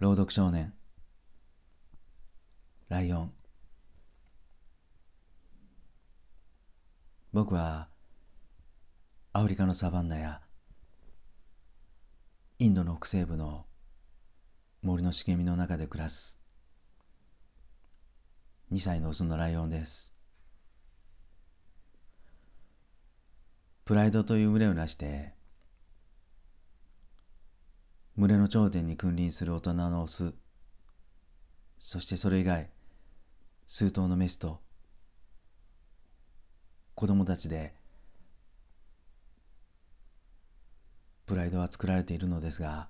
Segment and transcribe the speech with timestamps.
[0.00, 0.72] 朗読少年。
[2.88, 3.32] ライオン。
[7.32, 7.88] 僕は
[9.32, 10.40] アフリカのサバンナや
[12.60, 13.66] インドの北西部の
[14.82, 16.38] 森の茂みの中で暮らす
[18.72, 20.14] 2歳のオスのライオンです。
[23.84, 25.37] プライドという群れをなして
[28.18, 30.34] 群れの頂点に君臨する大人のオス。
[31.78, 32.68] そしてそれ以外
[33.68, 34.60] 数頭のメスと
[36.96, 37.74] 子供たちで
[41.26, 42.88] プライドは作られているのですが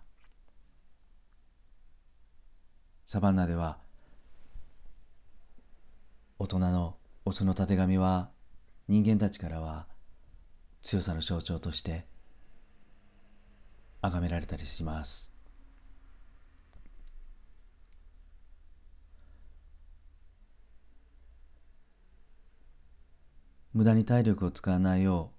[3.04, 3.76] サバンナでは
[6.38, 8.30] 大人のオスのたてがみは
[8.88, 9.86] 人間たちからは
[10.80, 12.06] 強さの象徴として
[14.00, 15.38] 崇められたりします。
[23.78, 25.38] 無駄に体力を使わないよう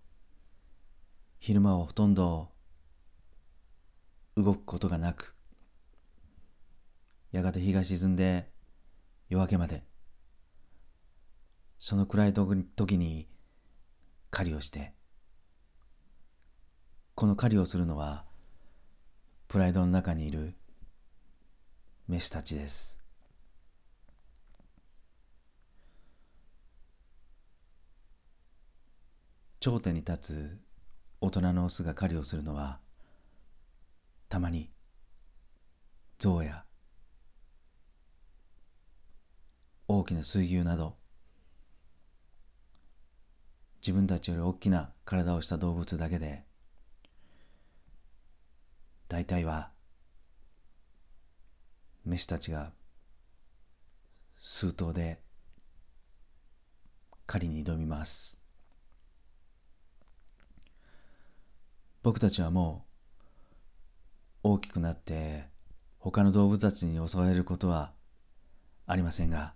[1.40, 2.48] 昼間はほとんど
[4.38, 5.36] 動くことがなく
[7.34, 8.50] やがて日が沈んで
[9.28, 9.84] 夜明けまで
[11.80, 13.28] その暗い時に
[14.30, 14.94] 狩りをして
[17.16, 18.29] この狩りをするのは
[19.50, 20.54] プライドの中にいる
[22.08, 23.00] メスたちです。
[29.60, 30.60] 頂点に立つ
[31.20, 32.80] 大人のオスが狩りをするのは
[34.30, 34.70] たまに
[36.20, 36.64] 象や
[39.88, 40.96] 大きな水牛など
[43.82, 46.49] 自分たちより大きな体をした動物だけで
[49.10, 49.72] 大体は
[52.06, 52.72] メスたちが
[54.40, 55.20] 数頭で
[57.26, 58.38] 狩りに挑みます。
[62.04, 62.86] 僕たちはも
[64.44, 65.48] う大きくなって
[65.98, 67.92] 他の動物たちに襲われることは
[68.86, 69.54] ありませんが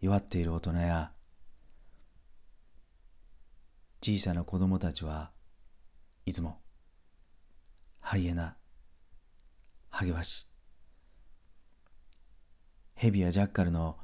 [0.00, 1.10] 弱っている大人や
[4.02, 5.32] 小さな子供たちは
[6.26, 6.60] いつも
[8.00, 8.56] ハイエナ
[9.88, 10.46] ハゲワシ
[12.94, 13.96] ヘビやジャッカルの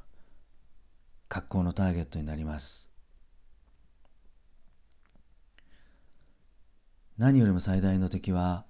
[1.29, 2.89] 格好のターゲットになります。
[7.17, 8.65] 何よりも最大の敵は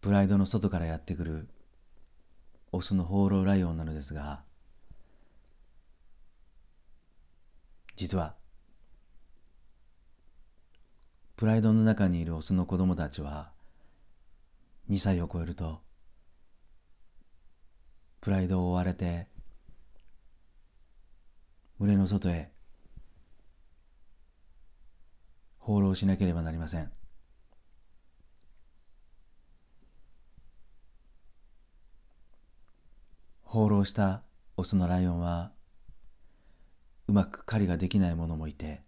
[0.00, 1.48] プライドの外からやってくる
[2.72, 4.42] オスの放浪ライオンなのですが
[7.96, 8.34] 実は
[11.40, 13.50] プライドの中にいるオスの子供たちは
[14.90, 15.80] 2歳を超えると
[18.20, 19.26] プライドを追われて
[21.78, 22.50] 群れの外へ
[25.58, 26.92] 放浪しなければなりません。
[33.44, 34.24] 放浪した
[34.58, 35.52] オスのライオンは
[37.08, 38.82] うまく狩りができない者もいて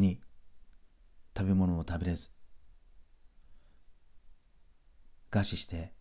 [0.00, 0.20] に
[1.36, 2.30] 食べ物も食べれず
[5.30, 5.92] 餓死して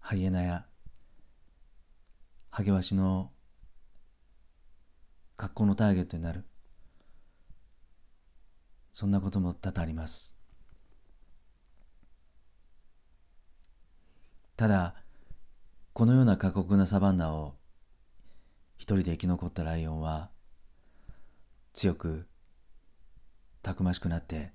[0.00, 0.66] ハイエナや
[2.50, 3.32] ハゲワシの
[5.36, 6.44] 格好のターゲットになる。
[8.92, 10.36] そんなことも多々あります。
[14.56, 14.94] ただ
[15.92, 17.56] このような過酷なサバンナを
[18.76, 20.30] 一人で生き残ったライオンは
[21.72, 22.26] 強く
[23.62, 24.52] たくましくなって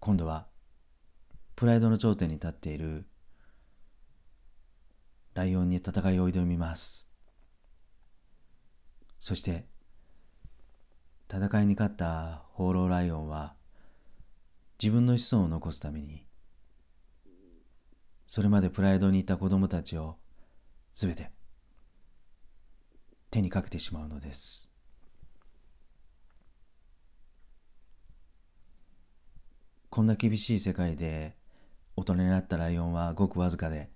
[0.00, 0.46] 今度は
[1.56, 3.06] プライドの頂点に立っている
[5.34, 7.08] ライオンに戦いを挑みます。
[9.18, 9.66] そして
[11.30, 13.54] 戦いに勝った放浪ライオンは
[14.82, 16.24] 自分の子孫を残すために
[18.26, 20.16] それまでプライドにいた子供たちを
[20.98, 21.30] すべて。
[23.30, 24.68] 手にかけてしまうのです。
[29.90, 31.36] こんな厳しい世界で
[31.94, 33.90] 大人になったライオンはごくわずかで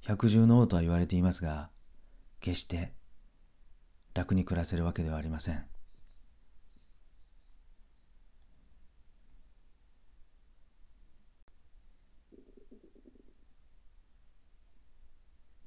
[0.00, 1.68] 百獣の王とは言われていますが
[2.40, 2.94] 決して
[4.14, 5.69] 楽に暮らせるわけではありません。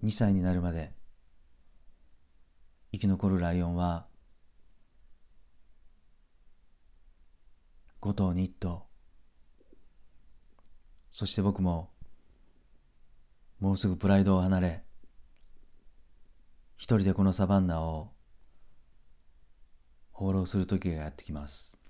[0.03, 0.91] 2歳になるまで。
[2.91, 4.05] 生き残るライオンは
[8.01, 8.85] 5頭に1頭。
[11.09, 11.89] そして僕も
[13.59, 14.83] もうすぐプライドを離れ
[16.75, 18.11] 一人でこのサバンナを
[20.11, 21.82] 放浪する時がやってきます。